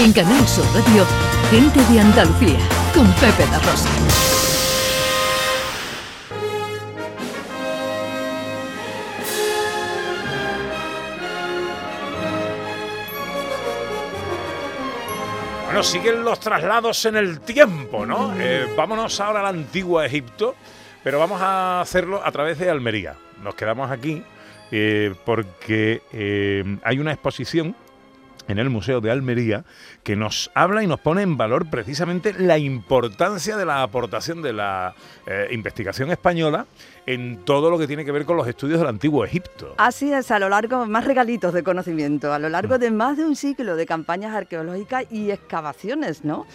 En 0.00 0.12
Canal 0.12 0.46
Sur 0.46 0.64
Radio, 0.74 1.04
Gente 1.50 1.80
de 1.92 1.98
Andalucía, 1.98 2.60
con 2.94 3.04
Pepe 3.14 3.44
La 3.50 3.58
Rosa. 3.58 3.88
Bueno, 15.64 15.82
siguen 15.82 16.22
los 16.22 16.38
traslados 16.38 17.04
en 17.04 17.16
el 17.16 17.40
tiempo, 17.40 18.06
¿no? 18.06 18.32
Eh, 18.38 18.72
vámonos 18.76 19.18
ahora 19.18 19.40
al 19.40 19.46
antiguo 19.46 20.00
Egipto, 20.00 20.54
pero 21.02 21.18
vamos 21.18 21.42
a 21.42 21.80
hacerlo 21.80 22.24
a 22.24 22.30
través 22.30 22.60
de 22.60 22.70
Almería. 22.70 23.16
Nos 23.42 23.56
quedamos 23.56 23.90
aquí 23.90 24.22
eh, 24.70 25.12
porque 25.24 26.02
eh, 26.12 26.78
hay 26.84 27.00
una 27.00 27.12
exposición 27.12 27.74
en 28.48 28.58
el 28.58 28.70
Museo 28.70 29.00
de 29.00 29.10
Almería 29.10 29.64
que 30.02 30.16
nos 30.16 30.50
habla 30.54 30.82
y 30.82 30.86
nos 30.86 30.98
pone 31.00 31.22
en 31.22 31.36
valor 31.36 31.70
precisamente 31.70 32.32
la 32.36 32.58
importancia 32.58 33.56
de 33.56 33.64
la 33.64 33.82
aportación 33.82 34.42
de 34.42 34.52
la 34.52 34.94
eh, 35.26 35.48
investigación 35.52 36.10
española 36.10 36.66
en 37.06 37.44
todo 37.44 37.70
lo 37.70 37.78
que 37.78 37.86
tiene 37.86 38.04
que 38.04 38.12
ver 38.12 38.24
con 38.24 38.36
los 38.36 38.46
estudios 38.48 38.80
del 38.80 38.88
antiguo 38.88 39.24
Egipto. 39.24 39.74
Así 39.78 40.12
es, 40.12 40.30
a 40.30 40.38
lo 40.38 40.48
largo, 40.48 40.84
más 40.86 41.04
regalitos 41.04 41.54
de 41.54 41.62
conocimiento, 41.62 42.32
a 42.32 42.38
lo 42.38 42.48
largo 42.48 42.76
Mm. 42.76 42.80
de 42.80 42.90
más 42.90 43.16
de 43.16 43.24
un 43.24 43.36
siglo 43.36 43.76
de 43.76 43.86
campañas 43.86 44.34
arqueológicas 44.34 45.04
y 45.10 45.30
excavaciones, 45.30 46.24
¿no? 46.24 46.46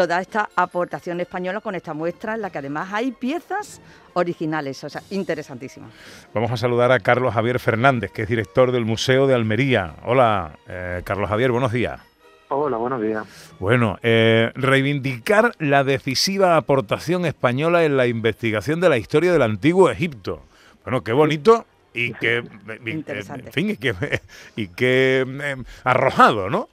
Toda 0.00 0.18
esta 0.22 0.48
aportación 0.56 1.20
española 1.20 1.60
con 1.60 1.74
esta 1.74 1.92
muestra 1.92 2.34
en 2.34 2.40
la 2.40 2.48
que 2.48 2.56
además 2.56 2.88
hay 2.90 3.12
piezas 3.12 3.82
originales, 4.14 4.82
o 4.82 4.88
sea, 4.88 5.02
interesantísima. 5.10 5.90
Vamos 6.32 6.50
a 6.52 6.56
saludar 6.56 6.90
a 6.90 7.00
Carlos 7.00 7.34
Javier 7.34 7.58
Fernández, 7.58 8.10
que 8.10 8.22
es 8.22 8.28
director 8.30 8.72
del 8.72 8.86
Museo 8.86 9.26
de 9.26 9.34
Almería. 9.34 9.96
Hola, 10.06 10.52
eh, 10.66 11.02
Carlos 11.04 11.28
Javier, 11.28 11.52
buenos 11.52 11.70
días. 11.72 12.00
Hola, 12.48 12.78
buenos 12.78 13.02
días. 13.02 13.26
Bueno, 13.58 13.98
eh, 14.02 14.50
reivindicar 14.54 15.52
la 15.58 15.84
decisiva 15.84 16.56
aportación 16.56 17.26
española 17.26 17.84
en 17.84 17.98
la 17.98 18.06
investigación 18.06 18.80
de 18.80 18.88
la 18.88 18.96
historia 18.96 19.34
del 19.34 19.42
antiguo 19.42 19.90
Egipto. 19.90 20.42
Bueno, 20.82 21.04
qué 21.04 21.12
bonito 21.12 21.66
y 21.92 22.14
qué, 22.14 22.42
y- 22.86 22.90
Interesante. 22.90 23.48
en 23.48 23.52
fin, 23.52 23.68
y 23.68 23.76
qué, 23.76 23.94
y 24.56 24.68
qué 24.68 25.26
eh, 25.28 25.56
arrojado, 25.84 26.48
¿no? 26.48 26.70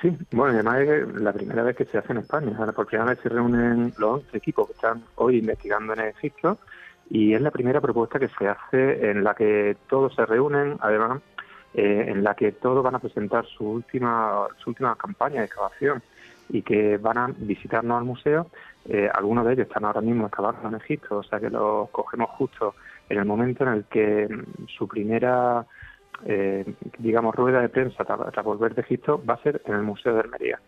Sí, 0.00 0.14
bueno, 0.32 0.54
además 0.54 0.80
es 0.80 1.20
la 1.20 1.32
primera 1.32 1.62
vez 1.62 1.76
que 1.76 1.86
se 1.86 1.98
hace 1.98 2.12
en 2.12 2.18
España. 2.18 2.54
Ahora, 2.58 2.72
por 2.72 2.86
primera 2.86 3.10
vez 3.10 3.18
se 3.22 3.28
reúnen 3.28 3.94
los 3.96 4.24
11 4.24 4.36
equipos 4.36 4.66
que 4.66 4.74
están 4.74 5.02
hoy 5.14 5.38
investigando 5.38 5.94
en 5.94 6.00
Egipto 6.00 6.58
y 7.08 7.34
es 7.34 7.40
la 7.40 7.50
primera 7.50 7.80
propuesta 7.80 8.18
que 8.18 8.28
se 8.28 8.48
hace 8.48 9.10
en 9.10 9.24
la 9.24 9.34
que 9.34 9.76
todos 9.88 10.14
se 10.14 10.26
reúnen, 10.26 10.76
además, 10.80 11.22
eh, 11.72 12.06
en 12.08 12.24
la 12.24 12.34
que 12.34 12.52
todos 12.52 12.82
van 12.82 12.96
a 12.96 12.98
presentar 12.98 13.46
su 13.46 13.68
última, 13.68 14.46
su 14.58 14.70
última 14.70 14.96
campaña 14.96 15.40
de 15.40 15.46
excavación 15.46 16.02
y 16.48 16.62
que 16.62 16.98
van 16.98 17.18
a 17.18 17.28
visitarnos 17.36 17.98
al 17.98 18.04
museo. 18.04 18.48
Eh, 18.86 19.08
algunos 19.12 19.46
de 19.46 19.54
ellos 19.54 19.66
están 19.66 19.84
ahora 19.84 20.00
mismo 20.00 20.26
excavando 20.26 20.68
en 20.68 20.74
Egipto, 20.74 21.18
o 21.18 21.22
sea 21.22 21.40
que 21.40 21.50
los 21.50 21.88
cogemos 21.90 22.30
justo 22.30 22.74
en 23.08 23.18
el 23.18 23.24
momento 23.24 23.64
en 23.64 23.70
el 23.70 23.84
que 23.84 24.28
mm, 24.28 24.66
su 24.68 24.86
primera 24.86 25.64
eh, 26.24 26.64
digamos, 26.98 27.34
rueda 27.34 27.60
de 27.60 27.68
prensa 27.68 28.04
tras, 28.04 28.44
volver 28.44 28.74
de 28.74 28.82
Egipto 28.82 29.22
va 29.28 29.34
a 29.34 29.42
ser 29.42 29.62
en 29.66 29.74
el 29.74 29.82
Museo 29.82 30.14
de 30.14 30.20
Almería. 30.20 30.58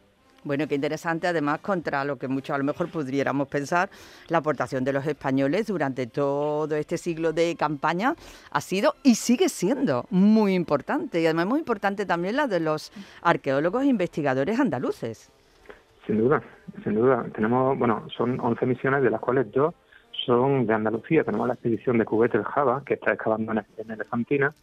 Bueno, 0.45 0.69
qué 0.69 0.77
interesante 0.77 1.27
además 1.27 1.59
contra 1.61 2.05
lo 2.05 2.17
que 2.17 2.29
muchos 2.29 2.55
a 2.55 2.59
lo 2.59 2.65
mejor 2.65 2.89
pudiéramos 2.91 3.49
pensar, 3.49 3.91
la 4.29 4.39
aportación 4.39 4.85
de 4.85 4.93
los 4.93 5.05
españoles 5.05 5.67
durante 5.67 6.07
todo 6.07 6.77
este 6.77 6.97
siglo 6.97 7.33
de 7.33 7.57
campaña 7.57 8.15
ha 8.51 8.61
sido 8.61 8.95
y 9.03 9.17
sigue 9.17 9.49
siendo 9.49 10.05
muy 10.11 10.55
importante 10.55 11.21
y 11.21 11.27
además 11.27 11.47
muy 11.47 11.59
importante 11.59 12.07
también 12.07 12.37
la 12.37 12.47
de 12.47 12.61
los 12.61 12.93
arqueólogos 13.23 13.83
e 13.83 13.87
investigadores 13.87 14.61
andaluces. 14.61 15.31
Sin 16.07 16.19
duda, 16.19 16.43
sin 16.83 16.95
duda. 16.95 17.27
Tenemos, 17.35 17.77
bueno, 17.79 18.07
son 18.17 18.41
11 18.41 18.65
misiones 18.65 19.03
de 19.03 19.11
las 19.11 19.21
cuales 19.21 19.51
dos 19.53 19.75
son 20.25 20.67
de 20.67 20.75
Andalucía. 20.75 21.25
Tenemos 21.25 21.47
la 21.47 21.55
expedición 21.55 21.99
de 21.99 22.05
Cubete 22.05 22.39
el 22.39 22.45
Java, 22.45 22.83
que 22.85 22.95
está 22.95 23.13
excavando 23.13 23.53
en, 23.53 23.91
Elefantina, 23.91 24.55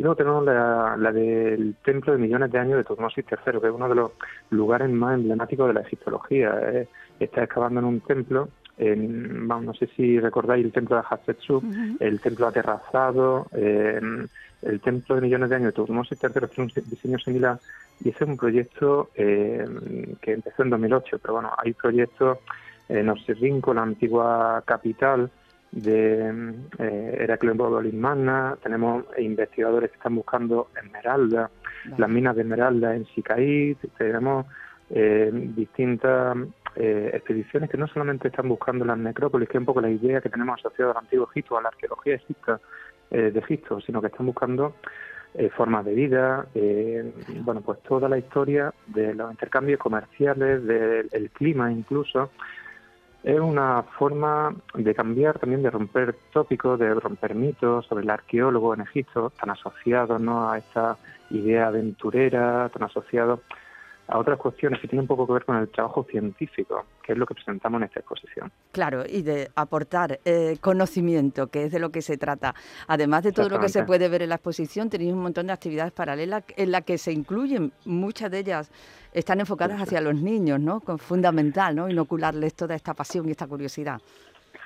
y 0.00 0.02
luego 0.02 0.16
tenemos 0.16 0.42
la, 0.46 0.96
la 0.96 1.12
del 1.12 1.74
Templo 1.84 2.14
de 2.14 2.18
Millones 2.18 2.50
de 2.50 2.58
Años 2.58 2.78
de 2.78 2.84
Tutmosis 2.84 3.22
III, 3.30 3.60
que 3.60 3.66
es 3.66 3.72
uno 3.74 3.86
de 3.86 3.94
los 3.94 4.12
lugares 4.48 4.88
más 4.88 5.16
emblemáticos 5.16 5.68
de 5.68 5.74
la 5.74 5.82
egiptología. 5.82 6.58
Eh, 6.72 6.88
está 7.18 7.44
excavando 7.44 7.80
en 7.80 7.86
un 7.86 8.00
templo, 8.00 8.48
en, 8.78 9.46
vamos, 9.46 9.66
no 9.66 9.74
sé 9.74 9.88
si 9.94 10.18
recordáis 10.18 10.64
el 10.64 10.72
templo 10.72 10.96
de 10.96 11.02
Hatshepsut, 11.06 11.64
el 12.00 12.18
templo 12.18 12.46
aterrazado, 12.46 13.48
eh, 13.52 14.00
el 14.62 14.80
templo 14.80 15.16
de 15.16 15.20
millones 15.20 15.50
de 15.50 15.56
años 15.56 15.66
de 15.66 15.72
Tutmosis 15.72 16.18
III 16.22 16.48
tiene 16.48 16.72
un 16.74 16.90
diseño 16.90 17.18
similar 17.18 17.58
y 18.02 18.08
ese 18.08 18.24
es 18.24 18.30
un 18.30 18.38
proyecto 18.38 19.10
eh, 19.14 19.66
que 20.22 20.32
empezó 20.32 20.62
en 20.62 20.70
2008, 20.70 21.18
pero 21.20 21.34
bueno, 21.34 21.50
hay 21.58 21.74
proyectos 21.74 22.38
en 22.88 23.06
Oxirrinco, 23.10 23.74
la 23.74 23.82
antigua 23.82 24.62
capital 24.64 25.30
de 25.72 26.54
eh, 26.78 27.16
Heracleópolis 27.20 27.94
Magna, 27.94 28.56
tenemos 28.62 29.04
investigadores 29.18 29.90
que 29.90 29.96
están 29.96 30.16
buscando 30.16 30.68
esmeralda, 30.76 31.50
las 31.96 32.10
minas 32.10 32.36
de 32.36 32.42
esmeralda 32.42 32.94
en 32.94 33.06
Sicaí, 33.06 33.76
tenemos 33.96 34.46
eh, 34.90 35.30
distintas 35.32 36.36
eh, 36.76 37.10
expediciones 37.14 37.70
que 37.70 37.78
no 37.78 37.86
solamente 37.86 38.28
están 38.28 38.48
buscando 38.48 38.84
las 38.84 38.98
necrópolis, 38.98 39.48
que 39.48 39.58
es 39.58 39.60
un 39.60 39.66
poco 39.66 39.80
la 39.80 39.90
idea 39.90 40.20
que 40.20 40.28
tenemos 40.28 40.58
asociada 40.58 40.92
al 40.92 40.98
antiguo 40.98 41.28
Egipto, 41.30 41.56
a 41.56 41.62
la 41.62 41.68
arqueología 41.68 42.16
egipta, 42.16 42.60
eh, 43.10 43.32
de 43.32 43.40
Egipto, 43.40 43.80
sino 43.80 44.00
que 44.00 44.06
están 44.06 44.26
buscando 44.26 44.76
eh, 45.34 45.48
formas 45.50 45.84
de 45.84 45.94
vida, 45.94 46.46
eh, 46.54 47.12
bueno, 47.42 47.60
pues 47.60 47.80
toda 47.82 48.08
la 48.08 48.18
historia 48.18 48.72
de 48.86 49.14
los 49.14 49.30
intercambios 49.32 49.80
comerciales, 49.80 50.64
del 50.64 51.08
el 51.10 51.30
clima 51.30 51.72
incluso. 51.72 52.30
Es 53.22 53.38
una 53.38 53.82
forma 53.82 54.54
de 54.74 54.94
cambiar, 54.94 55.38
también 55.38 55.62
de 55.62 55.70
romper 55.70 56.16
tópicos, 56.32 56.78
de 56.78 56.94
romper 56.94 57.34
mitos 57.34 57.84
sobre 57.86 58.02
el 58.04 58.10
arqueólogo 58.10 58.72
en 58.72 58.80
Egipto, 58.80 59.30
tan 59.38 59.50
asociado 59.50 60.18
¿no? 60.18 60.50
a 60.50 60.56
esta 60.56 60.96
idea 61.28 61.66
aventurera, 61.66 62.70
tan 62.70 62.84
asociado 62.84 63.42
a 64.10 64.18
otras 64.18 64.38
cuestiones 64.38 64.80
que 64.80 64.88
tienen 64.88 65.02
un 65.02 65.06
poco 65.06 65.26
que 65.26 65.32
ver 65.34 65.44
con 65.44 65.56
el 65.56 65.68
trabajo 65.68 66.04
científico, 66.10 66.84
que 67.02 67.12
es 67.12 67.18
lo 67.18 67.26
que 67.26 67.34
presentamos 67.34 67.80
en 67.80 67.84
esta 67.84 68.00
exposición. 68.00 68.50
Claro, 68.72 69.04
y 69.08 69.22
de 69.22 69.50
aportar 69.54 70.20
eh, 70.24 70.56
conocimiento, 70.60 71.46
que 71.46 71.64
es 71.64 71.72
de 71.72 71.78
lo 71.78 71.90
que 71.90 72.02
se 72.02 72.18
trata. 72.18 72.54
Además 72.88 73.22
de 73.22 73.32
todo 73.32 73.48
lo 73.48 73.60
que 73.60 73.68
se 73.68 73.84
puede 73.84 74.08
ver 74.08 74.22
en 74.22 74.30
la 74.30 74.34
exposición, 74.36 74.90
tenéis 74.90 75.12
un 75.12 75.22
montón 75.22 75.46
de 75.46 75.52
actividades 75.52 75.92
paralelas 75.92 76.44
en 76.56 76.72
las 76.72 76.82
que 76.82 76.98
se 76.98 77.12
incluyen, 77.12 77.72
muchas 77.84 78.30
de 78.30 78.40
ellas 78.40 78.70
están 79.12 79.40
enfocadas 79.40 79.80
hacia 79.80 80.00
los 80.00 80.14
niños, 80.14 80.60
¿no? 80.60 80.80
Fundamental, 80.80 81.74
¿no? 81.74 81.88
Inocularles 81.88 82.54
toda 82.54 82.74
esta 82.74 82.94
pasión 82.94 83.28
y 83.28 83.32
esta 83.32 83.46
curiosidad. 83.46 84.00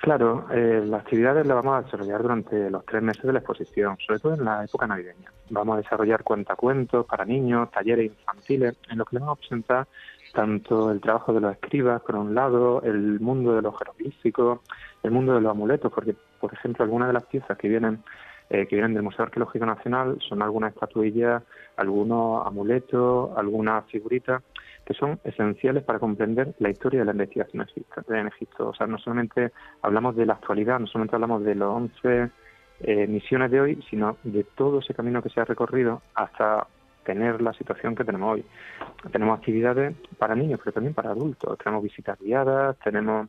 Claro, 0.01 0.47
eh, 0.51 0.83
las 0.85 1.01
actividades 1.01 1.47
las 1.47 1.55
vamos 1.55 1.79
a 1.79 1.81
desarrollar 1.83 2.21
durante 2.21 2.69
los 2.69 2.85
tres 2.85 3.01
meses 3.01 3.23
de 3.23 3.33
la 3.33 3.39
exposición, 3.39 3.97
sobre 4.05 4.19
todo 4.19 4.33
en 4.35 4.45
la 4.45 4.63
época 4.63 4.85
navideña. 4.85 5.31
Vamos 5.49 5.75
a 5.75 5.81
desarrollar 5.81 6.23
cuentacuentos 6.23 7.05
para 7.05 7.25
niños, 7.25 7.69
talleres 7.71 8.11
infantiles, 8.11 8.75
en 8.89 8.97
los 8.97 9.07
que 9.07 9.15
les 9.15 9.21
vamos 9.21 9.37
a 9.37 9.39
presentar 9.39 9.87
tanto 10.33 10.91
el 10.91 10.99
trabajo 10.99 11.33
de 11.33 11.41
los 11.41 11.53
escribas, 11.53 12.01
por 12.01 12.15
un 12.15 12.35
lado, 12.35 12.81
el 12.83 13.19
mundo 13.19 13.55
de 13.55 13.61
los 13.61 13.77
jeroglíficos, 13.77 14.59
el 15.03 15.11
mundo 15.11 15.33
de 15.33 15.41
los 15.41 15.51
amuletos, 15.51 15.91
porque, 15.93 16.15
por 16.39 16.53
ejemplo, 16.53 16.83
algunas 16.83 17.07
de 17.07 17.13
las 17.13 17.25
piezas 17.25 17.57
que 17.57 17.69
vienen 17.69 18.03
eh, 18.49 18.67
que 18.67 18.75
vienen 18.75 18.93
del 18.93 19.01
Museo 19.01 19.25
Arqueológico 19.25 19.65
Nacional 19.65 20.19
son 20.29 20.43
algunas 20.43 20.71
estatuillas, 20.73 21.41
algunos 21.77 22.45
amuletos, 22.45 23.35
algunas 23.35 23.85
figuritas 23.85 24.43
que 24.85 24.93
son 24.93 25.19
esenciales 25.23 25.83
para 25.83 25.97
comprender 25.97 26.53
la 26.59 26.69
historia 26.69 26.99
de 26.99 27.05
la 27.05 27.11
investigación 27.13 27.65
en 28.09 28.27
Egipto. 28.27 28.69
O 28.69 28.75
sea, 28.75 28.85
no 28.85 28.99
solamente 28.99 29.51
hablamos 29.81 30.15
de 30.15 30.27
la 30.27 30.33
actualidad, 30.33 30.79
no 30.79 30.85
solamente 30.85 31.15
hablamos 31.15 31.43
de 31.43 31.55
los 31.55 31.73
11 31.73 32.29
eh, 32.81 33.07
misiones 33.07 33.51
de 33.51 33.61
hoy, 33.61 33.83
sino 33.89 34.17
de 34.23 34.43
todo 34.43 34.79
ese 34.79 34.93
camino 34.93 35.21
que 35.21 35.29
se 35.29 35.39
ha 35.41 35.45
recorrido 35.45 36.01
hasta 36.13 36.67
tener 37.03 37.41
la 37.41 37.53
situación 37.53 37.95
que 37.95 38.03
tenemos 38.03 38.33
hoy. 38.33 38.45
Tenemos 39.11 39.37
actividades 39.37 39.95
para 40.17 40.35
niños, 40.35 40.59
pero 40.63 40.73
también 40.73 40.93
para 40.93 41.11
adultos. 41.11 41.57
Tenemos 41.59 41.83
visitas 41.83 42.19
guiadas, 42.19 42.77
tenemos 42.83 43.27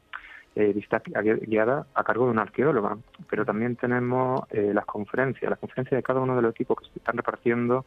eh, 0.55 0.73
visitas 0.73 1.03
gui- 1.05 1.47
guiadas 1.47 1.87
a 1.95 2.03
cargo 2.03 2.25
de 2.25 2.31
una 2.31 2.43
arqueóloga, 2.43 2.97
pero 3.29 3.45
también 3.45 3.77
tenemos 3.77 4.41
eh, 4.51 4.73
las 4.75 4.87
conferencias, 4.87 5.51
las 5.51 5.59
conferencias 5.59 5.99
de 5.99 6.03
cada 6.03 6.21
uno 6.21 6.35
de 6.37 6.43
los 6.43 6.53
equipos 6.53 6.79
que 6.81 6.87
se 6.89 6.99
están 6.99 7.17
repartiendo 7.19 7.85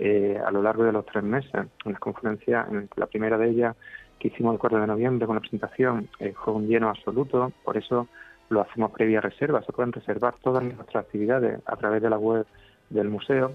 eh, 0.00 0.40
a 0.44 0.50
lo 0.50 0.62
largo 0.62 0.82
de 0.82 0.92
los 0.92 1.06
tres 1.06 1.22
meses. 1.22 1.66
Unas 1.84 2.00
conferencias, 2.00 2.68
en 2.70 2.88
la 2.96 3.06
primera 3.06 3.38
de 3.38 3.50
ellas 3.50 3.76
que 4.18 4.28
hicimos 4.28 4.52
el 4.54 4.58
4 4.58 4.80
de 4.80 4.86
noviembre 4.88 5.26
con 5.26 5.36
la 5.36 5.40
presentación, 5.40 6.08
eh, 6.18 6.34
fue 6.44 6.52
un 6.54 6.66
lleno 6.66 6.88
absoluto, 6.88 7.52
por 7.64 7.76
eso 7.76 8.08
lo 8.50 8.60
hacemos 8.60 8.90
previa 8.90 9.20
reserva. 9.20 9.62
Se 9.62 9.72
pueden 9.72 9.92
reservar 9.92 10.34
todas 10.42 10.62
nuestras 10.62 11.04
actividades 11.04 11.60
a 11.64 11.76
través 11.76 12.02
de 12.02 12.10
la 12.10 12.18
web 12.18 12.46
del 12.90 13.08
museo. 13.08 13.52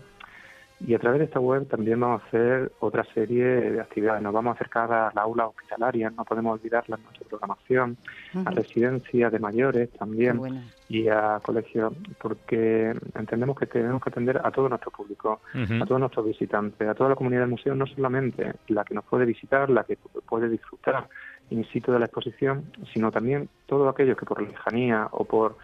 Y 0.86 0.94
a 0.94 1.00
través 1.00 1.20
de 1.20 1.26
esta 1.26 1.40
web 1.40 1.68
también 1.68 2.00
vamos 2.02 2.22
a 2.22 2.28
hacer 2.28 2.72
otra 2.82 3.06
serie 3.14 3.46
de 3.46 3.80
actividades. 3.80 4.22
Nos 4.22 4.34
vamos 4.34 4.52
a 4.52 4.56
acercar 4.56 4.92
a 4.92 5.06
las 5.16 5.24
aulas 5.24 5.48
hospitalarias, 5.48 6.14
no 6.14 6.26
podemos 6.26 6.60
olvidarlas 6.60 7.00
en 7.00 7.06
nuestra 7.06 7.28
programación, 7.30 7.98
a 8.44 8.52
residencias 8.52 9.32
de 9.32 9.40
mayores 9.40 9.90
también 9.92 10.66
y 10.90 11.08
a 11.08 11.40
colegios, 11.42 11.94
porque 12.22 12.94
entendemos 13.16 13.58
que 13.58 13.68
tenemos 13.68 14.04
que 14.04 14.10
atender 14.10 14.42
a 14.44 14.52
todo 14.52 14.68
nuestro 14.68 14.92
público, 14.92 15.40
a 15.54 15.86
todos 15.86 16.00
nuestros 16.00 16.26
visitantes, 16.26 16.88
a 16.88 16.94
toda 16.94 17.12
la 17.12 17.16
comunidad 17.16 17.42
del 17.42 17.52
museo, 17.52 17.74
no 17.74 17.88
solamente 17.88 18.56
la 18.68 18.84
que 18.84 18.96
nos 18.96 19.06
puede 19.06 19.26
visitar, 19.26 19.70
la 19.70 19.86
que 19.86 19.98
puede 20.28 20.50
disfrutar 20.50 21.08
in 21.50 21.66
situ 21.66 21.92
de 21.92 22.00
la 22.00 22.06
exposición, 22.06 22.72
sino 22.94 23.12
también 23.12 23.50
todos 23.66 23.92
aquellos 23.92 24.18
que 24.18 24.26
por 24.26 24.42
lejanía 24.42 25.08
o 25.12 25.26
por 25.26 25.58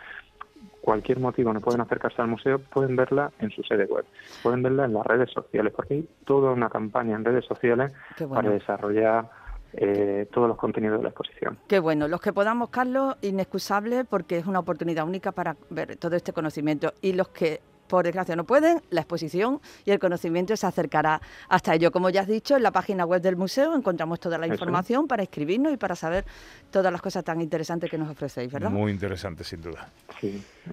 cualquier 0.82 1.20
motivo 1.20 1.54
no 1.54 1.62
pueden 1.62 1.82
acercarse 1.82 2.22
al 2.22 2.28
museo, 2.28 2.60
pueden 2.60 2.96
verla 2.96 3.32
en 3.40 3.52
su 3.52 3.64
sede 3.64 3.86
web, 3.86 4.06
pueden 4.44 4.64
verla 4.64 4.86
en 4.86 4.94
las 4.94 5.06
redes 5.06 5.32
sociales, 5.32 5.74
porque 5.76 5.94
hay 5.96 6.10
toda 6.26 6.52
una 6.52 6.70
campaña 6.70 7.16
en 7.16 7.26
redes 7.26 7.46
sociales 7.46 7.94
para 8.30 8.50
desarrollar 8.50 9.30
eh, 9.74 10.28
todos 10.32 10.48
los 10.48 10.58
contenidos 10.58 10.98
de 10.98 11.04
la 11.04 11.10
exposición. 11.10 11.58
Qué 11.68 11.80
bueno, 11.80 12.08
los 12.08 12.20
que 12.20 12.34
podamos, 12.34 12.70
Carlos, 12.70 13.16
inexcusable 13.22 14.04
porque 14.06 14.38
es 14.38 14.46
una 14.46 14.60
oportunidad 14.60 15.06
única 15.06 15.32
para 15.32 15.56
ver 15.70 15.96
todo 15.98 16.16
este 16.16 16.34
conocimiento 16.34 16.94
y 17.02 17.14
los 17.14 17.30
que 17.30 17.62
por 17.92 18.06
desgracia 18.06 18.38
no 18.38 18.46
pueden, 18.46 18.82
la 18.90 19.02
exposición 19.02 19.60
y 19.84 19.92
el 19.92 20.00
conocimiento 20.00 20.56
se 20.56 20.66
acercará 20.66 21.20
hasta 21.50 21.76
ello. 21.76 21.92
Como 21.92 22.10
ya 22.10 22.22
has 22.22 22.28
dicho, 22.28 22.56
en 22.56 22.64
la 22.64 22.72
página 22.72 23.06
web 23.06 23.22
del 23.22 23.36
museo 23.36 23.76
encontramos 23.76 24.18
toda 24.22 24.38
la 24.38 24.48
información 24.48 25.08
para 25.08 25.24
escribirnos 25.24 25.74
y 25.74 25.78
para 25.78 25.96
saber 25.96 26.24
todas 26.72 26.90
las 26.90 27.02
cosas 27.02 27.26
tan 27.26 27.42
interesantes 27.42 27.92
que 27.92 27.98
nos 27.98 28.10
ofrecéis, 28.10 28.50
¿verdad? 28.50 28.72
Muy 28.72 28.94
interesante, 28.94 29.44
sin 29.44 29.62
duda. 29.62 29.90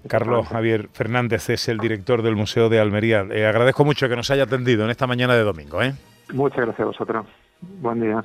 Carlos 0.06 0.46
Javier 0.46 0.88
Fernández 0.92 1.50
es 1.50 1.68
el 1.68 1.78
director 1.78 2.22
del 2.22 2.36
Museo 2.36 2.68
de 2.68 2.78
Almería. 2.78 3.24
Le 3.24 3.44
agradezco 3.44 3.84
mucho 3.84 4.08
que 4.08 4.14
nos 4.14 4.30
haya 4.30 4.44
atendido 4.44 4.84
en 4.84 4.90
esta 4.90 5.08
mañana 5.08 5.34
de 5.34 5.42
domingo. 5.42 5.82
¿eh? 5.82 5.94
Muchas 6.32 6.60
gracias 6.60 6.80
a 6.80 6.84
vosotros. 6.84 7.26
Buen 7.80 8.00
día. 8.00 8.24